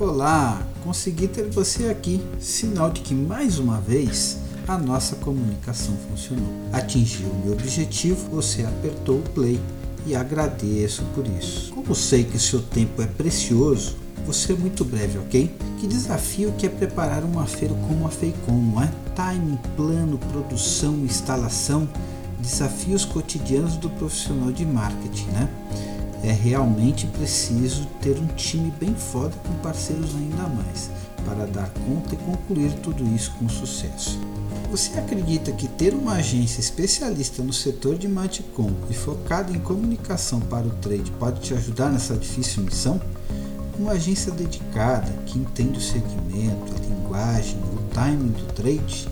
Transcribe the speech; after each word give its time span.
Olá, 0.00 0.64
consegui 0.84 1.26
ter 1.26 1.50
você 1.50 1.88
aqui, 1.88 2.22
sinal 2.38 2.88
de 2.88 3.00
que 3.00 3.12
mais 3.12 3.58
uma 3.58 3.80
vez 3.80 4.38
a 4.68 4.78
nossa 4.78 5.16
comunicação 5.16 5.92
funcionou. 6.08 6.46
Atingiu 6.72 7.26
o 7.26 7.42
meu 7.44 7.54
objetivo, 7.54 8.30
você 8.30 8.62
apertou 8.62 9.16
o 9.16 9.30
play 9.30 9.58
e 10.06 10.14
agradeço 10.14 11.02
por 11.16 11.26
isso. 11.26 11.72
Como 11.72 11.96
sei 11.96 12.22
que 12.22 12.38
seu 12.38 12.62
tempo 12.62 13.02
é 13.02 13.06
precioso, 13.06 13.96
vou 14.24 14.32
ser 14.32 14.56
muito 14.56 14.84
breve, 14.84 15.18
ok? 15.18 15.52
Que 15.80 15.88
desafio 15.88 16.52
que 16.56 16.66
é 16.66 16.68
preparar 16.68 17.24
uma 17.24 17.44
feira 17.44 17.74
como 17.88 18.06
a 18.06 18.10
Feicom, 18.10 18.52
não 18.52 18.80
é? 18.80 18.92
Timing, 19.16 19.58
plano, 19.74 20.16
produção, 20.30 20.94
instalação, 20.98 21.88
desafios 22.38 23.04
cotidianos 23.04 23.76
do 23.76 23.90
profissional 23.90 24.52
de 24.52 24.64
marketing, 24.64 25.26
né? 25.30 25.48
É 26.22 26.32
realmente 26.32 27.06
preciso 27.06 27.86
ter 28.00 28.18
um 28.18 28.26
time 28.28 28.72
bem 28.78 28.94
foda 28.94 29.34
com 29.46 29.54
parceiros 29.62 30.14
ainda 30.14 30.48
mais 30.48 30.90
para 31.24 31.46
dar 31.46 31.70
conta 31.86 32.14
e 32.14 32.18
concluir 32.18 32.72
tudo 32.82 33.04
isso 33.14 33.32
com 33.38 33.48
sucesso. 33.48 34.18
Você 34.70 34.98
acredita 34.98 35.52
que 35.52 35.66
ter 35.66 35.94
uma 35.94 36.14
agência 36.14 36.60
especialista 36.60 37.42
no 37.42 37.52
setor 37.52 37.96
de 37.96 38.08
Matcom 38.08 38.70
e 38.90 38.94
focada 38.94 39.50
em 39.50 39.58
comunicação 39.58 40.40
para 40.40 40.66
o 40.66 40.70
trade 40.70 41.10
pode 41.12 41.40
te 41.40 41.54
ajudar 41.54 41.90
nessa 41.90 42.16
difícil 42.16 42.62
missão? 42.62 43.00
Uma 43.78 43.92
agência 43.92 44.32
dedicada 44.32 45.10
que 45.24 45.38
entende 45.38 45.78
o 45.78 45.82
segmento, 45.82 46.74
a 46.74 46.86
linguagem, 46.86 47.56
o 47.72 47.94
timing 47.94 48.32
do 48.32 48.52
trade? 48.52 49.08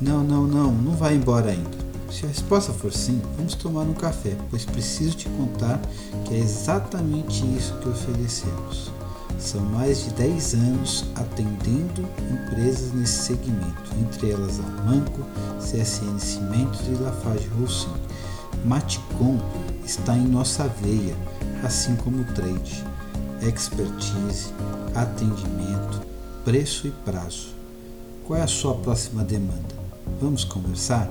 Não, 0.00 0.22
não, 0.22 0.46
não, 0.46 0.72
não 0.72 0.92
vai 0.92 1.14
embora 1.14 1.50
ainda. 1.50 1.79
Se 2.10 2.24
a 2.24 2.28
resposta 2.28 2.72
for 2.72 2.92
sim, 2.92 3.22
vamos 3.36 3.54
tomar 3.54 3.82
um 3.82 3.94
café, 3.94 4.36
pois 4.50 4.64
preciso 4.64 5.16
te 5.16 5.28
contar 5.28 5.80
que 6.24 6.34
é 6.34 6.38
exatamente 6.38 7.46
isso 7.56 7.74
que 7.78 7.88
oferecemos. 7.88 8.90
São 9.38 9.60
mais 9.60 10.04
de 10.04 10.10
10 10.10 10.54
anos 10.54 11.04
atendendo 11.14 12.04
empresas 12.30 12.92
nesse 12.92 13.26
segmento, 13.26 13.90
entre 14.00 14.32
elas 14.32 14.58
a 14.58 14.62
Manco, 14.82 15.24
CSN 15.60 16.18
Cimentos 16.18 16.80
e 16.88 17.00
Lafarge 17.00 17.48
Roussin. 17.58 17.94
Maticom 18.64 19.38
está 19.84 20.16
em 20.16 20.26
nossa 20.26 20.64
veia, 20.64 21.16
assim 21.62 21.94
como 21.96 22.22
o 22.22 22.34
trade, 22.34 22.84
expertise, 23.40 24.52
atendimento, 24.94 26.02
preço 26.44 26.88
e 26.88 26.90
prazo. 26.90 27.54
Qual 28.26 28.38
é 28.38 28.42
a 28.42 28.48
sua 28.48 28.74
próxima 28.74 29.24
demanda? 29.24 29.74
Vamos 30.20 30.44
conversar? 30.44 31.08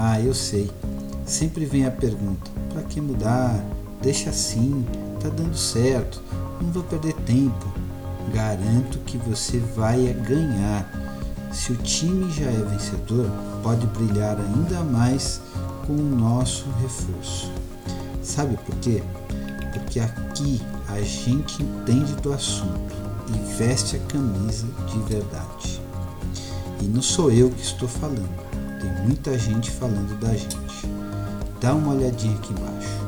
Ah, 0.00 0.20
eu 0.20 0.32
sei. 0.32 0.70
Sempre 1.26 1.64
vem 1.64 1.84
a 1.84 1.90
pergunta: 1.90 2.48
para 2.72 2.82
que 2.82 3.00
mudar? 3.00 3.60
Deixa 4.00 4.30
assim, 4.30 4.86
tá 5.20 5.28
dando 5.28 5.56
certo, 5.56 6.22
não 6.60 6.70
vou 6.70 6.84
perder 6.84 7.14
tempo. 7.26 7.66
Garanto 8.32 9.00
que 9.00 9.18
você 9.18 9.58
vai 9.58 10.14
ganhar. 10.24 10.88
Se 11.52 11.72
o 11.72 11.76
time 11.76 12.30
já 12.30 12.44
é 12.44 12.64
vencedor, 12.70 13.28
pode 13.60 13.88
brilhar 13.88 14.38
ainda 14.38 14.84
mais 14.84 15.40
com 15.84 15.94
o 15.94 16.16
nosso 16.16 16.66
reforço. 16.80 17.50
Sabe 18.22 18.56
por 18.58 18.76
quê? 18.76 19.02
Porque 19.72 19.98
aqui 19.98 20.62
a 20.86 21.00
gente 21.00 21.60
entende 21.60 22.14
do 22.22 22.32
assunto 22.32 22.94
e 23.34 23.56
veste 23.56 23.96
a 23.96 23.98
camisa 24.00 24.66
de 24.86 24.98
verdade. 25.12 25.82
E 26.80 26.84
não 26.84 27.02
sou 27.02 27.32
eu 27.32 27.50
que 27.50 27.62
estou 27.62 27.88
falando 27.88 28.47
tem 28.78 28.90
muita 29.04 29.36
gente 29.38 29.70
falando 29.70 30.18
da 30.20 30.32
gente. 30.34 30.86
Dá 31.60 31.74
uma 31.74 31.94
olhadinha 31.94 32.36
aqui 32.36 32.52
embaixo. 32.52 33.07